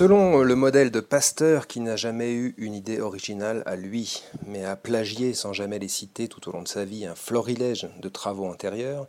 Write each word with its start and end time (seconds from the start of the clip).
Selon 0.00 0.38
le 0.38 0.54
modèle 0.54 0.90
de 0.90 1.00
Pasteur 1.00 1.66
qui 1.66 1.78
n'a 1.78 1.94
jamais 1.94 2.32
eu 2.32 2.54
une 2.56 2.72
idée 2.72 3.02
originale 3.02 3.62
à 3.66 3.76
lui, 3.76 4.22
mais 4.46 4.64
a 4.64 4.74
plagié 4.74 5.34
sans 5.34 5.52
jamais 5.52 5.78
les 5.78 5.88
citer 5.88 6.26
tout 6.26 6.48
au 6.48 6.52
long 6.52 6.62
de 6.62 6.68
sa 6.68 6.86
vie 6.86 7.04
un 7.04 7.14
florilège 7.14 7.86
de 8.00 8.08
travaux 8.08 8.46
antérieurs, 8.46 9.06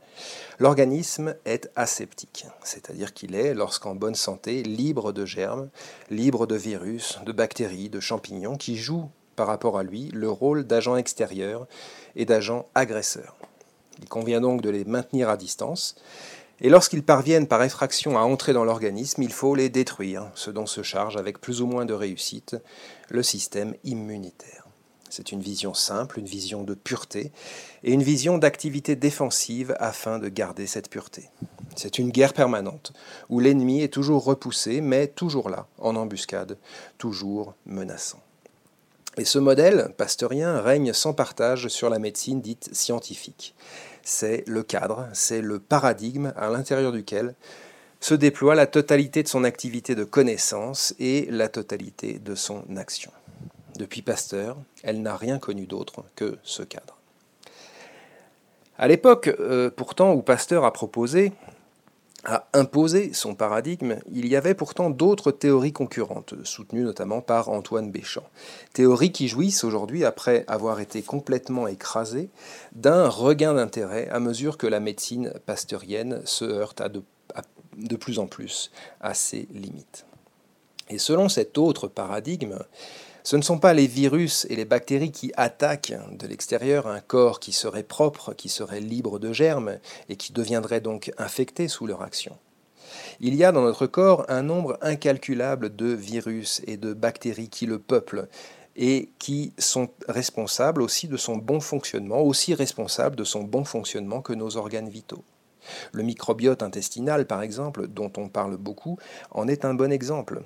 l'organisme 0.60 1.34
est 1.46 1.72
aseptique, 1.78 2.46
c'est-à-dire 2.66 3.14
qu'il 3.14 3.36
est, 3.36 3.54
lorsqu'en 3.54 3.96
bonne 3.96 4.16
santé, 4.16 4.64
libre 4.64 5.14
de 5.14 5.26
germes, 5.26 5.70
libre 6.10 6.46
de 6.46 6.56
virus, 6.56 7.20
de 7.26 7.32
bactéries, 7.32 7.88
de 7.88 8.02
champignons 8.02 8.58
qui 8.58 8.76
jouent 8.76 9.10
par 9.38 9.48
rapport 9.48 9.80
à 9.80 9.84
lui 9.84 10.10
le 10.12 10.30
rôle 10.30 10.68
d'agent 10.68 10.98
extérieur 10.98 11.68
et 12.18 12.26
d'agent 12.26 12.68
agresseur. 12.76 13.38
Il 14.02 14.10
convient 14.10 14.42
donc 14.42 14.62
de 14.62 14.70
les 14.70 14.84
maintenir 14.84 15.30
à 15.30 15.38
distance 15.38 15.96
et 16.62 16.70
lorsqu'ils 16.70 17.04
parviennent 17.04 17.48
par 17.48 17.64
effraction 17.64 18.18
à 18.18 18.22
entrer 18.22 18.54
dans 18.54 18.64
l'organisme, 18.64 19.24
il 19.24 19.34
faut 19.34 19.56
les 19.56 19.70
détruire, 19.70 20.30
ce 20.36 20.52
dont 20.52 20.68
se 20.68 20.84
charge 20.84 21.18
avec 21.18 21.42
plus 21.42 21.62
ou 21.62 21.66
moins 21.66 21.86
de 21.86 21.94
réussite 21.94 22.56
le 23.10 23.24
système 23.24 23.74
immunitaire. 23.84 24.68
C'est 25.10 25.32
une 25.32 25.42
vision 25.42 25.74
simple, 25.74 26.20
une 26.20 26.26
vision 26.26 26.64
de 26.64 26.74
pureté 26.74 27.32
et 27.84 27.92
une 27.92 28.04
vision 28.04 28.38
d'activité 28.38 28.96
défensive 28.96 29.76
afin 29.80 30.20
de 30.20 30.30
garder 30.30 30.68
cette 30.68 30.90
pureté. 30.90 31.30
C'est 31.76 32.00
une 32.00 32.12
guerre 32.12 32.34
permanente 32.34 32.94
où 33.30 33.40
l'ennemi 33.40 33.82
est 33.82 33.94
toujours 33.94 34.24
repoussé, 34.24 34.82
mais 34.82 35.08
toujours 35.08 35.50
là, 35.50 35.68
en 35.80 35.96
embuscade, 35.96 36.58
toujours 36.98 37.56
menaçant. 37.66 38.22
Et 39.18 39.26
ce 39.26 39.40
modèle 39.40 39.94
pasteurien 39.98 40.62
règne 40.62 40.94
sans 40.94 41.14
partage 41.14 41.68
sur 41.68 41.90
la 41.90 42.00
médecine 42.00 42.40
dite 42.40 42.70
scientifique 42.72 43.54
c'est 44.04 44.44
le 44.48 44.64
cadre, 44.64 45.08
c'est 45.14 45.42
le 45.42 45.60
paradigme 45.60 46.34
à 46.36 46.50
l'intérieur 46.50 46.92
duquel 46.92 47.36
se 48.00 48.16
déploie 48.16 48.56
la 48.56 48.66
totalité 48.66 49.24
de 49.24 49.28
son 49.28 49.44
activité 49.44 49.94
de 49.96 50.04
connaissance 50.04 50.96
et 51.00 51.28
la 51.30 51.50
totalité 51.50 52.20
de 52.20 52.36
son 52.36 52.64
action. 52.76 53.12
Depuis 53.78 54.02
Pasteur, 54.02 54.58
elle 54.84 55.02
n'a 55.02 55.16
rien 55.16 55.40
connu 55.40 55.68
d'autre 55.68 56.04
que 56.16 56.38
ce 56.44 56.64
cadre. 56.64 56.98
À 58.78 58.88
l'époque, 58.88 59.28
euh, 59.40 59.70
pourtant, 59.70 60.14
où 60.14 60.24
Pasteur 60.24 60.66
a 60.66 60.74
proposé 60.74 61.32
a 62.24 62.48
imposé 62.54 63.14
son 63.14 63.34
paradigme, 63.34 63.98
il 64.12 64.28
y 64.28 64.36
avait 64.36 64.54
pourtant 64.54 64.90
d'autres 64.90 65.32
théories 65.32 65.74
concurrentes, 65.74 66.36
soutenues 66.44 66.84
notamment 66.84 67.22
par 67.22 67.50
Antoine 67.50 67.92
Béchamp. 67.92 68.28
Théories 68.74 69.12
qui 69.12 69.28
jouissent 69.28 69.64
aujourd'hui, 69.64 70.06
après 70.06 70.46
avoir 70.48 70.80
été 70.80 71.02
complètement 71.02 71.68
écrasées, 71.68 72.30
d'un 72.74 73.10
regain 73.10 73.56
d'intérêt 73.56 74.08
à 74.10 74.20
mesure 74.20 74.58
que 74.58 74.68
la 74.68 74.80
médecine 74.80 75.34
pasteurienne 75.46 76.22
se 76.26 76.46
heurte 76.46 76.84
de, 76.92 77.02
de 77.78 77.96
plus 77.96 78.20
en 78.20 78.28
plus 78.28 78.72
à 79.00 79.14
ses 79.14 79.48
limites. 79.52 80.06
Et 80.90 81.00
selon 81.00 81.30
cet 81.30 81.58
autre 81.58 81.88
paradigme, 81.88 82.60
ce 83.24 83.36
ne 83.36 83.42
sont 83.42 83.60
pas 83.60 83.74
les 83.74 83.88
virus 83.88 84.48
et 84.50 84.56
les 84.56 84.66
bactéries 84.66 85.12
qui 85.12 85.32
attaquent 85.38 85.94
de 86.12 86.28
l'extérieur 86.28 86.88
un 86.88 87.02
corps 87.02 87.40
qui 87.40 87.52
serait 87.52 87.84
propre, 87.84 88.34
qui 88.34 88.50
serait 88.50 88.80
libre 88.80 89.20
de 89.20 89.32
germes 89.32 89.78
et 90.10 90.16
qui 90.16 90.34
deviendrait 90.34 90.82
donc 90.82 91.12
infecté 91.18 91.68
sous 91.68 91.86
leur 91.86 92.02
action. 92.02 92.38
Il 93.20 93.36
y 93.36 93.44
a 93.44 93.52
dans 93.52 93.62
notre 93.62 93.88
corps 93.88 94.26
un 94.30 94.42
nombre 94.42 94.78
incalculable 94.82 95.76
de 95.76 95.88
virus 95.88 96.62
et 96.66 96.78
de 96.78 96.94
bactéries 96.94 97.50
qui 97.50 97.66
le 97.66 97.80
peuplent 97.80 98.28
et 98.76 99.10
qui 99.20 99.54
sont 99.58 99.90
responsables 100.08 100.82
aussi 100.82 101.08
de 101.08 101.18
son 101.18 101.38
bon 101.38 101.60
fonctionnement, 101.60 102.22
aussi 102.22 102.54
responsables 102.54 103.16
de 103.16 103.24
son 103.24 103.44
bon 103.44 103.64
fonctionnement 103.66 104.22
que 104.22 104.34
nos 104.34 104.58
organes 104.58 104.90
vitaux. 104.90 105.24
Le 105.92 106.04
microbiote 106.04 106.64
intestinal, 106.64 107.28
par 107.28 107.44
exemple, 107.44 107.88
dont 107.88 108.12
on 108.18 108.30
parle 108.30 108.58
beaucoup, 108.58 108.98
en 109.30 109.48
est 109.48 109.66
un 109.66 109.74
bon 109.74 109.92
exemple 109.92 110.42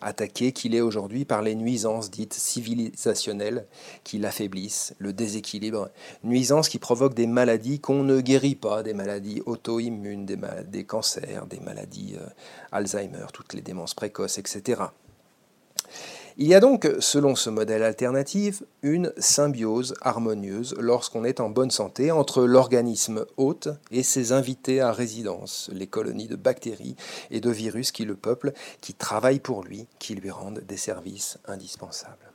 attaqué 0.00 0.52
qu'il 0.52 0.74
est 0.74 0.80
aujourd'hui 0.80 1.24
par 1.24 1.42
les 1.42 1.54
nuisances 1.54 2.10
dites 2.10 2.34
civilisationnelles 2.34 3.66
qui 4.04 4.18
l'affaiblissent, 4.18 4.94
le 4.98 5.12
déséquilibre, 5.12 5.90
nuisances 6.24 6.68
qui 6.68 6.78
provoquent 6.78 7.14
des 7.14 7.26
maladies 7.26 7.80
qu'on 7.80 8.02
ne 8.02 8.20
guérit 8.20 8.54
pas, 8.54 8.82
des 8.82 8.94
maladies 8.94 9.42
auto-immunes, 9.46 10.26
des, 10.26 10.84
cancers, 10.84 11.46
des 11.46 11.60
maladies 11.60 12.16
euh, 12.18 12.26
Alzheimer, 12.72 13.26
toutes 13.32 13.54
les 13.54 13.62
démences 13.62 13.94
précoces, 13.94 14.38
etc. 14.38 14.82
Il 16.40 16.46
y 16.46 16.54
a 16.54 16.60
donc, 16.60 16.88
selon 17.00 17.34
ce 17.34 17.50
modèle 17.50 17.82
alternatif, 17.82 18.62
une 18.82 19.12
symbiose 19.18 19.94
harmonieuse 20.02 20.76
lorsqu'on 20.78 21.24
est 21.24 21.40
en 21.40 21.50
bonne 21.50 21.72
santé 21.72 22.12
entre 22.12 22.44
l'organisme 22.44 23.26
hôte 23.38 23.68
et 23.90 24.04
ses 24.04 24.30
invités 24.30 24.80
à 24.80 24.92
résidence, 24.92 25.68
les 25.72 25.88
colonies 25.88 26.28
de 26.28 26.36
bactéries 26.36 26.94
et 27.32 27.40
de 27.40 27.50
virus 27.50 27.90
qui 27.90 28.04
le 28.04 28.14
peuplent, 28.14 28.52
qui 28.80 28.94
travaillent 28.94 29.40
pour 29.40 29.64
lui, 29.64 29.88
qui 29.98 30.14
lui 30.14 30.30
rendent 30.30 30.60
des 30.60 30.76
services 30.76 31.38
indispensables. 31.48 32.30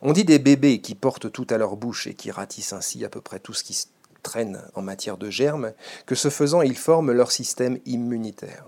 On 0.00 0.14
dit 0.14 0.24
des 0.24 0.38
bébés 0.38 0.80
qui 0.80 0.94
portent 0.94 1.30
tout 1.30 1.46
à 1.50 1.58
leur 1.58 1.76
bouche 1.76 2.06
et 2.06 2.14
qui 2.14 2.30
ratissent 2.30 2.72
ainsi 2.72 3.04
à 3.04 3.10
peu 3.10 3.20
près 3.20 3.38
tout 3.38 3.52
ce 3.52 3.64
qui 3.64 3.78
traîne 4.22 4.62
en 4.74 4.80
matière 4.80 5.18
de 5.18 5.28
germes, 5.28 5.72
que 6.06 6.14
ce 6.14 6.30
faisant 6.30 6.62
ils 6.62 6.78
forment 6.78 7.12
leur 7.12 7.32
système 7.32 7.78
immunitaire. 7.84 8.64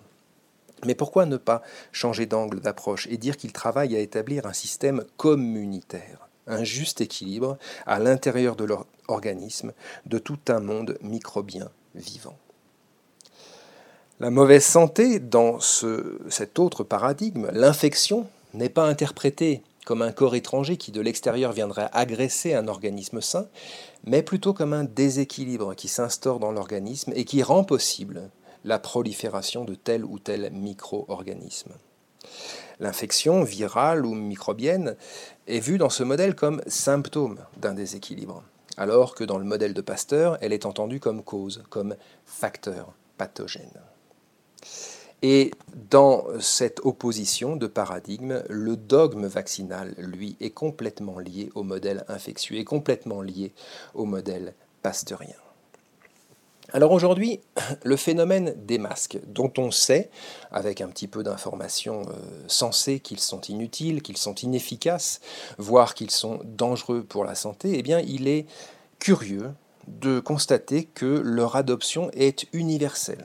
Mais 0.84 0.94
pourquoi 0.94 1.26
ne 1.26 1.36
pas 1.36 1.62
changer 1.92 2.26
d'angle 2.26 2.60
d'approche 2.60 3.06
et 3.10 3.16
dire 3.16 3.36
qu'ils 3.36 3.52
travaillent 3.52 3.96
à 3.96 4.00
établir 4.00 4.46
un 4.46 4.52
système 4.52 5.04
communautaire, 5.16 6.28
un 6.46 6.64
juste 6.64 7.00
équilibre 7.00 7.58
à 7.86 7.98
l'intérieur 7.98 8.56
de 8.56 8.64
leur 8.64 8.86
organisme 9.08 9.72
de 10.06 10.18
tout 10.18 10.38
un 10.48 10.60
monde 10.60 10.98
microbien 11.02 11.70
vivant? 11.94 12.38
La 14.20 14.30
mauvaise 14.30 14.64
santé, 14.64 15.18
dans 15.18 15.58
ce, 15.58 16.18
cet 16.28 16.58
autre 16.58 16.84
paradigme, 16.84 17.48
l'infection, 17.52 18.28
n'est 18.54 18.68
pas 18.68 18.86
interprétée 18.86 19.62
comme 19.84 20.02
un 20.02 20.12
corps 20.12 20.34
étranger 20.34 20.76
qui 20.76 20.92
de 20.92 21.00
l'extérieur 21.00 21.52
viendrait 21.52 21.90
agresser 21.92 22.54
un 22.54 22.68
organisme 22.68 23.20
sain, 23.20 23.46
mais 24.04 24.22
plutôt 24.22 24.52
comme 24.52 24.72
un 24.72 24.84
déséquilibre 24.84 25.74
qui 25.74 25.88
s'instaure 25.88 26.38
dans 26.38 26.52
l'organisme 26.52 27.12
et 27.14 27.24
qui 27.24 27.42
rend 27.42 27.64
possible 27.64 28.30
la 28.64 28.78
prolifération 28.78 29.64
de 29.64 29.74
tel 29.74 30.04
ou 30.04 30.18
tel 30.18 30.50
micro-organisme. 30.52 31.72
L'infection 32.80 33.44
virale 33.44 34.04
ou 34.04 34.14
microbienne 34.14 34.96
est 35.46 35.60
vue 35.60 35.78
dans 35.78 35.90
ce 35.90 36.02
modèle 36.02 36.34
comme 36.34 36.62
symptôme 36.66 37.38
d'un 37.58 37.74
déséquilibre, 37.74 38.42
alors 38.76 39.14
que 39.14 39.24
dans 39.24 39.38
le 39.38 39.44
modèle 39.44 39.74
de 39.74 39.80
Pasteur, 39.80 40.38
elle 40.40 40.52
est 40.52 40.66
entendue 40.66 41.00
comme 41.00 41.22
cause, 41.22 41.62
comme 41.70 41.94
facteur 42.24 42.92
pathogène. 43.16 43.80
Et 45.22 45.52
dans 45.90 46.26
cette 46.40 46.80
opposition 46.84 47.56
de 47.56 47.66
paradigme, 47.66 48.42
le 48.50 48.76
dogme 48.76 49.26
vaccinal, 49.26 49.94
lui, 49.96 50.36
est 50.40 50.50
complètement 50.50 51.18
lié 51.18 51.50
au 51.54 51.62
modèle 51.62 52.04
infectieux, 52.08 52.58
est 52.58 52.64
complètement 52.64 53.22
lié 53.22 53.52
au 53.94 54.04
modèle 54.04 54.54
pasteurien. 54.82 55.43
Alors 56.74 56.90
aujourd'hui, 56.90 57.38
le 57.84 57.96
phénomène 57.96 58.52
des 58.56 58.78
masques, 58.78 59.20
dont 59.28 59.52
on 59.58 59.70
sait, 59.70 60.10
avec 60.50 60.80
un 60.80 60.88
petit 60.88 61.06
peu 61.06 61.22
d'informations 61.22 62.02
euh, 62.02 62.98
qu'ils 62.98 63.20
sont 63.20 63.40
inutiles, 63.42 64.02
qu'ils 64.02 64.16
sont 64.16 64.34
inefficaces, 64.34 65.20
voire 65.56 65.94
qu'ils 65.94 66.10
sont 66.10 66.40
dangereux 66.42 67.04
pour 67.04 67.24
la 67.24 67.36
santé, 67.36 67.78
eh 67.78 67.82
bien 67.82 68.00
il 68.00 68.26
est 68.26 68.46
curieux 68.98 69.52
de 69.86 70.18
constater 70.18 70.84
que 70.84 71.04
leur 71.24 71.54
adoption 71.54 72.10
est 72.12 72.46
universelle. 72.52 73.24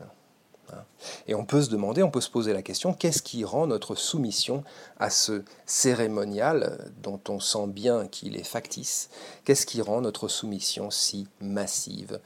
Et 1.27 1.35
on 1.35 1.45
peut 1.45 1.61
se 1.61 1.69
demander, 1.69 2.03
on 2.03 2.11
peut 2.11 2.21
se 2.21 2.29
poser 2.29 2.53
la 2.53 2.61
question, 2.61 2.93
qu'est-ce 2.93 3.23
qui 3.23 3.43
rend 3.43 3.67
notre 3.67 3.95
soumission 3.95 4.63
à 4.99 5.09
ce 5.09 5.43
cérémonial 5.65 6.91
dont 7.01 7.19
on 7.29 7.39
sent 7.39 7.67
bien 7.67 8.07
qu'il 8.07 8.35
est 8.35 8.43
factice 8.43 9.09
Qu'est-ce 9.45 9.65
qui 9.65 9.81
rend 9.81 10.01
notre 10.01 10.27
soumission 10.27 10.91
si 10.91 11.27
massive 11.39 12.19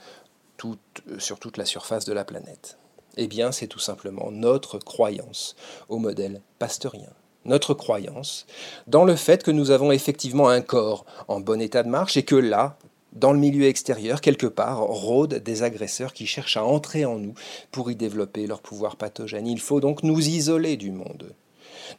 sur 1.17 1.39
toute 1.39 1.57
la 1.57 1.65
surface 1.65 2.05
de 2.05 2.13
la 2.13 2.25
planète 2.25 2.77
Eh 3.17 3.27
bien, 3.27 3.51
c'est 3.51 3.67
tout 3.67 3.79
simplement 3.79 4.31
notre 4.31 4.79
croyance 4.79 5.55
au 5.89 5.97
modèle 5.97 6.41
pasteurien. 6.59 7.09
Notre 7.45 7.73
croyance 7.73 8.45
dans 8.87 9.03
le 9.03 9.15
fait 9.15 9.43
que 9.43 9.51
nous 9.51 9.71
avons 9.71 9.91
effectivement 9.91 10.47
un 10.47 10.61
corps 10.61 11.05
en 11.27 11.41
bon 11.41 11.61
état 11.61 11.83
de 11.83 11.89
marche 11.89 12.15
et 12.15 12.23
que 12.23 12.35
là, 12.35 12.77
dans 13.11 13.33
le 13.33 13.39
milieu 13.39 13.65
extérieur, 13.65 14.21
quelque 14.21 14.47
part, 14.47 14.79
rôdent 14.79 15.35
des 15.35 15.63
agresseurs 15.63 16.13
qui 16.13 16.25
cherchent 16.25 16.57
à 16.57 16.63
entrer 16.63 17.05
en 17.05 17.19
nous 17.19 17.33
pour 17.71 17.91
y 17.91 17.95
développer 17.95 18.47
leur 18.47 18.61
pouvoir 18.61 18.95
pathogène. 18.95 19.47
Il 19.47 19.59
faut 19.59 19.79
donc 19.79 20.03
nous 20.03 20.19
isoler 20.19 20.77
du 20.77 20.91
monde. 20.91 21.35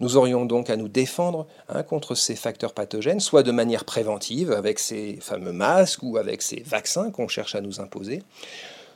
Nous 0.00 0.16
aurions 0.16 0.44
donc 0.44 0.70
à 0.70 0.76
nous 0.76 0.88
défendre 0.88 1.46
hein, 1.68 1.82
contre 1.82 2.14
ces 2.14 2.36
facteurs 2.36 2.74
pathogènes, 2.74 3.20
soit 3.20 3.42
de 3.42 3.52
manière 3.52 3.84
préventive 3.84 4.52
avec 4.52 4.78
ces 4.78 5.18
fameux 5.20 5.52
masques 5.52 6.02
ou 6.02 6.16
avec 6.16 6.42
ces 6.42 6.60
vaccins 6.60 7.10
qu'on 7.10 7.28
cherche 7.28 7.54
à 7.54 7.60
nous 7.60 7.80
imposer, 7.80 8.22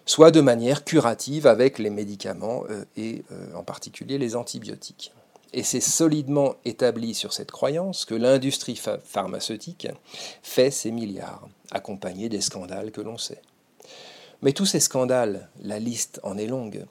soit 0.06 0.30
de 0.30 0.40
manière 0.40 0.84
curative 0.84 1.46
avec 1.46 1.78
les 1.78 1.90
médicaments 1.90 2.64
euh, 2.70 2.84
et 2.96 3.22
euh, 3.32 3.54
en 3.54 3.62
particulier 3.62 4.18
les 4.18 4.36
antibiotiques. 4.36 5.12
Et 5.52 5.62
c'est 5.62 5.80
solidement 5.80 6.56
établi 6.64 7.14
sur 7.14 7.32
cette 7.32 7.50
croyance 7.50 8.04
que 8.04 8.14
l'industrie 8.14 8.78
pharmaceutique 9.04 9.88
fait 10.42 10.70
ses 10.70 10.90
milliards, 10.90 11.48
accompagnés 11.70 12.28
des 12.28 12.42
scandales 12.42 12.90
que 12.90 13.00
l'on 13.00 13.16
sait. 13.16 13.40
Mais 14.40 14.52
tous 14.52 14.66
ces 14.66 14.78
scandales, 14.78 15.48
la 15.60 15.80
liste 15.80 16.20
en 16.22 16.38
est 16.38 16.46
longue, 16.46 16.86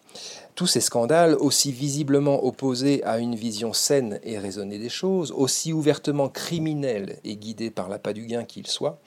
tous 0.56 0.68
ces 0.68 0.82
scandales, 0.82 1.36
aussi 1.36 1.72
visiblement 1.72 2.44
opposés 2.44 3.02
à 3.06 3.20
une 3.20 3.36
vision 3.36 3.72
saine 3.72 4.20
et 4.24 4.38
raisonnée 4.38 4.80
des 4.80 4.90
choses, 4.90 5.32
aussi 5.32 5.72
ouvertement 5.72 6.28
criminels 6.28 7.20
et 7.24 7.38
guidés 7.38 7.72
par 7.72 7.88
l'appât 7.88 8.12
du 8.12 8.26
gain 8.26 8.44
qu'ils 8.44 8.68
soient, 8.68 9.00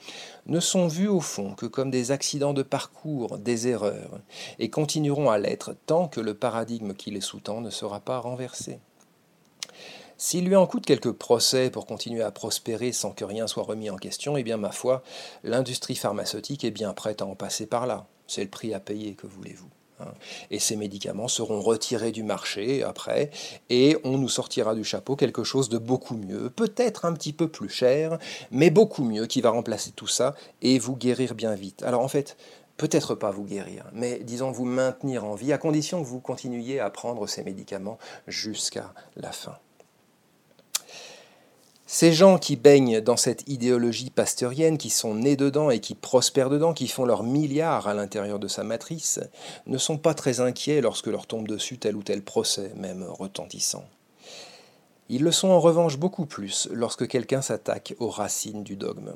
ne 0.47 0.59
sont 0.59 0.87
vus 0.87 1.07
au 1.07 1.19
fond 1.19 1.53
que 1.53 1.67
comme 1.67 1.91
des 1.91 2.11
accidents 2.11 2.53
de 2.53 2.63
parcours, 2.63 3.37
des 3.37 3.67
erreurs, 3.67 4.21
et 4.57 4.71
continueront 4.71 5.29
à 5.29 5.37
l'être 5.37 5.75
tant 5.85 6.07
que 6.07 6.19
le 6.19 6.33
paradigme 6.33 6.95
qui 6.95 7.11
les 7.11 7.21
sous-tend 7.21 7.61
ne 7.61 7.69
sera 7.69 7.99
pas 7.99 8.17
renversé. 8.17 8.79
S'il 10.17 10.45
lui 10.45 10.55
en 10.55 10.67
coûte 10.67 10.85
quelques 10.85 11.11
procès 11.11 11.69
pour 11.69 11.85
continuer 11.85 12.23
à 12.23 12.31
prospérer 12.31 12.91
sans 12.91 13.11
que 13.11 13.25
rien 13.25 13.45
soit 13.45 13.63
remis 13.63 13.89
en 13.89 13.97
question, 13.97 14.37
eh 14.37 14.43
bien, 14.43 14.57
ma 14.57 14.71
foi, 14.71 15.03
l'industrie 15.43 15.95
pharmaceutique 15.95 16.63
est 16.63 16.71
bien 16.71 16.93
prête 16.93 17.21
à 17.21 17.25
en 17.25 17.35
passer 17.35 17.65
par 17.65 17.87
là. 17.87 18.07
C'est 18.31 18.43
le 18.43 18.49
prix 18.49 18.73
à 18.73 18.79
payer, 18.79 19.13
que 19.15 19.27
voulez-vous. 19.27 19.67
Hein. 19.99 20.13
Et 20.51 20.59
ces 20.59 20.77
médicaments 20.77 21.27
seront 21.27 21.59
retirés 21.59 22.13
du 22.13 22.23
marché 22.23 22.81
après, 22.81 23.29
et 23.69 23.97
on 24.05 24.17
nous 24.17 24.29
sortira 24.29 24.73
du 24.73 24.85
chapeau 24.85 25.17
quelque 25.17 25.43
chose 25.43 25.67
de 25.67 25.77
beaucoup 25.77 26.15
mieux, 26.15 26.49
peut-être 26.49 27.03
un 27.03 27.11
petit 27.11 27.33
peu 27.33 27.49
plus 27.49 27.67
cher, 27.67 28.17
mais 28.49 28.69
beaucoup 28.69 29.03
mieux, 29.03 29.25
qui 29.25 29.41
va 29.41 29.49
remplacer 29.49 29.91
tout 29.91 30.07
ça 30.07 30.33
et 30.61 30.79
vous 30.79 30.95
guérir 30.95 31.35
bien 31.35 31.55
vite. 31.55 31.83
Alors 31.83 32.01
en 32.01 32.07
fait, 32.07 32.37
peut-être 32.77 33.15
pas 33.15 33.31
vous 33.31 33.43
guérir, 33.43 33.83
mais 33.91 34.19
disons 34.19 34.49
vous 34.49 34.63
maintenir 34.63 35.25
en 35.25 35.35
vie, 35.35 35.51
à 35.51 35.57
condition 35.57 36.01
que 36.01 36.07
vous 36.07 36.21
continuiez 36.21 36.79
à 36.79 36.89
prendre 36.89 37.27
ces 37.27 37.43
médicaments 37.43 37.97
jusqu'à 38.27 38.93
la 39.17 39.33
fin. 39.33 39.57
Ces 41.93 42.13
gens 42.13 42.37
qui 42.37 42.55
baignent 42.55 43.01
dans 43.01 43.17
cette 43.17 43.43
idéologie 43.49 44.11
pasteurienne, 44.11 44.77
qui 44.77 44.89
sont 44.89 45.13
nés 45.13 45.35
dedans 45.35 45.69
et 45.69 45.81
qui 45.81 45.93
prospèrent 45.93 46.49
dedans, 46.49 46.73
qui 46.73 46.87
font 46.87 47.03
leurs 47.03 47.23
milliards 47.23 47.85
à 47.85 47.93
l'intérieur 47.93 48.39
de 48.39 48.47
sa 48.47 48.63
matrice, 48.63 49.19
ne 49.67 49.77
sont 49.77 49.97
pas 49.97 50.13
très 50.13 50.39
inquiets 50.39 50.79
lorsque 50.79 51.07
leur 51.07 51.27
tombe 51.27 51.49
dessus 51.49 51.79
tel 51.79 51.97
ou 51.97 52.01
tel 52.01 52.21
procès, 52.21 52.71
même 52.77 53.03
retentissant. 53.03 53.83
Ils 55.09 55.21
le 55.21 55.33
sont 55.33 55.49
en 55.49 55.59
revanche 55.59 55.97
beaucoup 55.97 56.25
plus 56.25 56.69
lorsque 56.71 57.09
quelqu'un 57.09 57.41
s'attaque 57.41 57.93
aux 57.99 58.09
racines 58.09 58.63
du 58.63 58.77
dogme. 58.77 59.11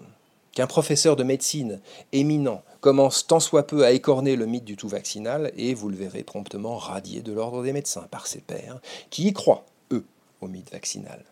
Qu'un 0.51 0.67
professeur 0.67 1.15
de 1.15 1.23
médecine 1.23 1.79
éminent 2.11 2.61
commence 2.81 3.25
tant 3.25 3.39
soit 3.39 3.67
peu 3.67 3.85
à 3.85 3.91
écorner 3.91 4.35
le 4.35 4.47
mythe 4.47 4.65
du 4.65 4.75
tout 4.75 4.89
vaccinal, 4.89 5.53
et 5.55 5.73
vous 5.73 5.87
le 5.87 5.95
verrez 5.95 6.23
promptement 6.23 6.75
radié 6.75 7.21
de 7.21 7.31
l'ordre 7.31 7.63
des 7.63 7.71
médecins 7.71 8.07
par 8.11 8.27
ses 8.27 8.41
pairs, 8.41 8.81
qui 9.11 9.27
y 9.27 9.33
croient, 9.33 9.63
eux, 9.93 10.03
au 10.41 10.49
mythe 10.49 10.73
vaccinal 10.73 11.23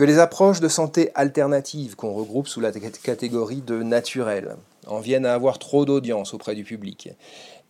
que 0.00 0.04
les 0.06 0.18
approches 0.18 0.60
de 0.60 0.68
santé 0.68 1.10
alternatives 1.14 1.94
qu'on 1.94 2.14
regroupe 2.14 2.48
sous 2.48 2.62
la 2.62 2.72
catégorie 2.72 3.60
de 3.60 3.82
naturelles 3.82 4.56
en 4.86 4.98
viennent 4.98 5.26
à 5.26 5.34
avoir 5.34 5.58
trop 5.58 5.84
d'audience 5.84 6.32
auprès 6.32 6.54
du 6.54 6.64
public, 6.64 7.10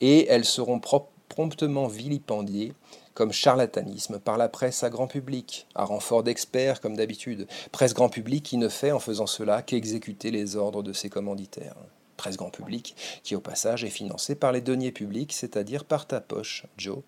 et 0.01 0.29
elles 0.29 0.45
seront 0.45 0.81
promptement 1.29 1.89
vilipendiées 1.89 2.73
comme 3.15 3.33
charlatanisme 3.33 4.21
par 4.21 4.39
la 4.39 4.49
presse 4.49 4.85
à 4.85 4.91
grand 4.91 5.09
public, 5.09 5.67
à 5.75 5.85
renfort 5.85 6.23
d'experts 6.23 6.81
comme 6.81 6.95
d'habitude, 6.95 7.49
presse 7.73 7.95
grand 7.95 8.09
public 8.09 8.45
qui 8.45 8.59
ne 8.59 8.69
fait 8.69 8.93
en 8.93 9.01
faisant 9.01 9.27
cela 9.27 9.63
qu'exécuter 9.63 10.31
les 10.31 10.55
ordres 10.55 10.85
de 10.85 10.93
ses 10.93 11.11
commanditaires. 11.11 11.75
Presse 12.17 12.37
grand 12.37 12.51
public 12.51 12.95
qui 13.25 13.35
au 13.35 13.41
passage 13.41 13.83
est 13.83 13.91
financé 13.91 14.37
par 14.37 14.53
les 14.53 14.61
deniers 14.61 14.93
publics, 14.93 15.33
c'est-à-dire 15.33 15.85
par 15.85 16.07
ta 16.07 16.21
poche, 16.21 16.65
Joe, 16.79 17.01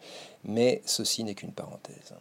mais 0.42 0.82
ceci 0.84 1.22
n'est 1.22 1.36
qu'une 1.36 1.52
parenthèse 1.52 2.12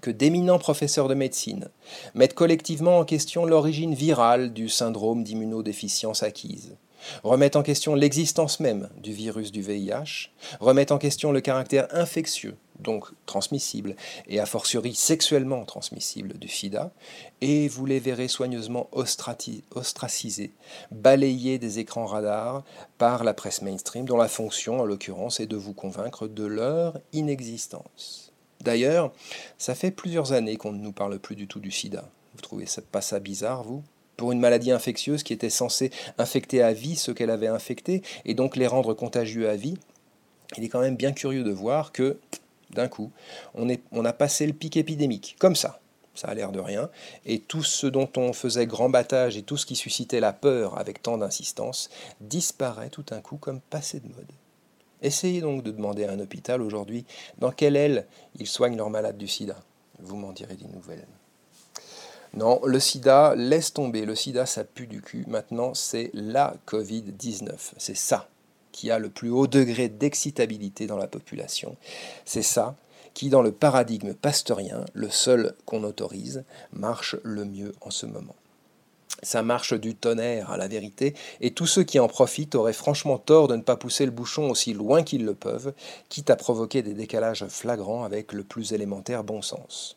que 0.00 0.10
d'éminents 0.10 0.58
professeurs 0.58 1.08
de 1.08 1.14
médecine 1.14 1.68
mettent 2.14 2.34
collectivement 2.34 2.98
en 2.98 3.04
question 3.04 3.44
l'origine 3.44 3.94
virale 3.94 4.52
du 4.52 4.68
syndrome 4.68 5.24
d'immunodéficience 5.24 6.22
acquise, 6.22 6.76
remettent 7.22 7.56
en 7.56 7.62
question 7.62 7.94
l'existence 7.94 8.60
même 8.60 8.88
du 8.96 9.12
virus 9.12 9.52
du 9.52 9.62
VIH, 9.62 10.30
remettent 10.60 10.92
en 10.92 10.98
question 10.98 11.32
le 11.32 11.40
caractère 11.40 11.88
infectieux, 11.92 12.56
donc 12.80 13.06
transmissible, 13.26 13.96
et 14.28 14.40
a 14.40 14.46
fortiori 14.46 14.94
sexuellement 14.94 15.64
transmissible 15.64 16.38
du 16.38 16.48
sida, 16.48 16.92
et 17.40 17.68
vous 17.68 17.86
les 17.86 18.00
verrez 18.00 18.28
soigneusement 18.28 18.88
ostracisés, 18.92 20.52
balayés 20.90 21.58
des 21.58 21.78
écrans 21.78 22.06
radars 22.06 22.64
par 22.98 23.24
la 23.24 23.34
presse 23.34 23.62
mainstream, 23.62 24.04
dont 24.04 24.16
la 24.16 24.28
fonction, 24.28 24.80
en 24.80 24.84
l'occurrence, 24.84 25.40
est 25.40 25.46
de 25.46 25.56
vous 25.56 25.74
convaincre 25.74 26.28
de 26.28 26.44
leur 26.44 26.98
inexistence. 27.12 28.25
D'ailleurs, 28.60 29.12
ça 29.58 29.74
fait 29.74 29.90
plusieurs 29.90 30.32
années 30.32 30.56
qu'on 30.56 30.72
ne 30.72 30.82
nous 30.82 30.92
parle 30.92 31.18
plus 31.18 31.36
du 31.36 31.46
tout 31.46 31.60
du 31.60 31.70
sida. 31.70 32.08
Vous 32.34 32.40
trouvez 32.40 32.66
pas 32.90 33.00
ça 33.00 33.20
bizarre, 33.20 33.62
vous? 33.62 33.82
Pour 34.16 34.32
une 34.32 34.40
maladie 34.40 34.72
infectieuse 34.72 35.22
qui 35.22 35.32
était 35.32 35.50
censée 35.50 35.90
infecter 36.16 36.62
à 36.62 36.72
vie 36.72 36.96
ceux 36.96 37.12
qu'elle 37.12 37.30
avait 37.30 37.46
infectés 37.46 38.02
et 38.24 38.34
donc 38.34 38.56
les 38.56 38.66
rendre 38.66 38.94
contagieux 38.94 39.48
à 39.48 39.56
vie, 39.56 39.76
il 40.56 40.64
est 40.64 40.68
quand 40.68 40.80
même 40.80 40.96
bien 40.96 41.12
curieux 41.12 41.44
de 41.44 41.50
voir 41.50 41.92
que, 41.92 42.18
d'un 42.70 42.88
coup, 42.88 43.10
on, 43.54 43.68
on 43.92 44.04
a 44.04 44.12
passé 44.12 44.46
le 44.46 44.52
pic 44.52 44.76
épidémique, 44.76 45.36
comme 45.38 45.56
ça. 45.56 45.80
Ça 46.14 46.28
a 46.28 46.34
l'air 46.34 46.50
de 46.50 46.60
rien. 46.60 46.88
Et 47.26 47.40
tout 47.40 47.62
ce 47.62 47.86
dont 47.86 48.08
on 48.16 48.32
faisait 48.32 48.66
grand 48.66 48.88
battage 48.88 49.36
et 49.36 49.42
tout 49.42 49.58
ce 49.58 49.66
qui 49.66 49.76
suscitait 49.76 50.20
la 50.20 50.32
peur 50.32 50.78
avec 50.78 51.02
tant 51.02 51.18
d'insistance 51.18 51.90
disparaît 52.22 52.88
tout 52.88 53.02
d'un 53.02 53.20
coup 53.20 53.36
comme 53.36 53.60
passé 53.60 54.00
de 54.00 54.08
mode. 54.08 54.32
Essayez 55.06 55.40
donc 55.40 55.62
de 55.62 55.70
demander 55.70 56.04
à 56.04 56.10
un 56.10 56.18
hôpital 56.18 56.60
aujourd'hui 56.60 57.04
dans 57.38 57.52
quelle 57.52 57.76
aile 57.76 58.06
ils 58.40 58.48
soignent 58.48 58.76
leurs 58.76 58.90
malades 58.90 59.16
du 59.16 59.28
sida. 59.28 59.56
Vous 60.00 60.16
m'en 60.16 60.32
direz 60.32 60.56
des 60.56 60.66
nouvelles. 60.66 61.06
Non, 62.34 62.60
le 62.64 62.80
sida, 62.80 63.36
laisse 63.36 63.72
tomber. 63.72 64.04
Le 64.04 64.16
sida, 64.16 64.46
ça 64.46 64.64
pue 64.64 64.88
du 64.88 65.02
cul. 65.02 65.24
Maintenant, 65.28 65.74
c'est 65.74 66.10
la 66.12 66.56
Covid-19. 66.66 67.52
C'est 67.78 67.96
ça 67.96 68.28
qui 68.72 68.90
a 68.90 68.98
le 68.98 69.08
plus 69.08 69.30
haut 69.30 69.46
degré 69.46 69.88
d'excitabilité 69.88 70.88
dans 70.88 70.98
la 70.98 71.06
population. 71.06 71.76
C'est 72.24 72.42
ça 72.42 72.74
qui, 73.14 73.30
dans 73.30 73.42
le 73.42 73.52
paradigme 73.52 74.12
pasteurien, 74.12 74.84
le 74.92 75.08
seul 75.08 75.54
qu'on 75.66 75.84
autorise, 75.84 76.42
marche 76.72 77.14
le 77.22 77.44
mieux 77.44 77.74
en 77.80 77.90
ce 77.90 78.06
moment. 78.06 78.34
Ça 79.22 79.42
marche 79.42 79.72
du 79.72 79.94
tonnerre 79.94 80.50
à 80.50 80.56
la 80.56 80.68
vérité, 80.68 81.14
et 81.40 81.52
tous 81.52 81.66
ceux 81.66 81.84
qui 81.84 81.98
en 81.98 82.08
profitent 82.08 82.54
auraient 82.54 82.72
franchement 82.72 83.18
tort 83.18 83.48
de 83.48 83.56
ne 83.56 83.62
pas 83.62 83.76
pousser 83.76 84.04
le 84.04 84.10
bouchon 84.10 84.50
aussi 84.50 84.74
loin 84.74 85.02
qu'ils 85.02 85.24
le 85.24 85.34
peuvent, 85.34 85.72
quitte 86.08 86.30
à 86.30 86.36
provoquer 86.36 86.82
des 86.82 86.94
décalages 86.94 87.46
flagrants 87.48 88.04
avec 88.04 88.32
le 88.32 88.44
plus 88.44 88.72
élémentaire 88.72 89.24
bon 89.24 89.40
sens. 89.42 89.96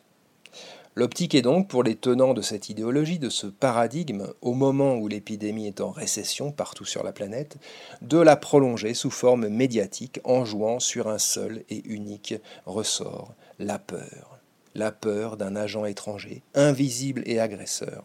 L'optique 0.96 1.36
est 1.36 1.42
donc, 1.42 1.68
pour 1.68 1.84
les 1.84 1.94
tenants 1.94 2.34
de 2.34 2.42
cette 2.42 2.68
idéologie, 2.68 3.20
de 3.20 3.30
ce 3.30 3.46
paradigme, 3.46 4.26
au 4.42 4.54
moment 4.54 4.96
où 4.96 5.06
l'épidémie 5.06 5.68
est 5.68 5.80
en 5.80 5.90
récession 5.90 6.50
partout 6.50 6.84
sur 6.84 7.04
la 7.04 7.12
planète, 7.12 7.58
de 8.02 8.18
la 8.18 8.36
prolonger 8.36 8.94
sous 8.94 9.10
forme 9.10 9.48
médiatique 9.48 10.20
en 10.24 10.44
jouant 10.44 10.80
sur 10.80 11.08
un 11.08 11.18
seul 11.18 11.62
et 11.70 11.82
unique 11.86 12.34
ressort, 12.66 13.34
la 13.60 13.78
peur 13.78 14.39
la 14.74 14.92
peur 14.92 15.36
d'un 15.36 15.56
agent 15.56 15.84
étranger, 15.84 16.42
invisible 16.54 17.22
et 17.26 17.40
agresseur, 17.40 18.04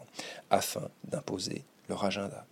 afin 0.50 0.88
d'imposer 1.04 1.64
leur 1.88 2.04
agenda. 2.04 2.44